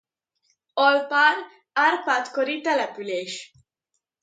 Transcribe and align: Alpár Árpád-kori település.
Alpár 0.73 1.35
Árpád-kori 1.73 2.61
település. 2.61 3.51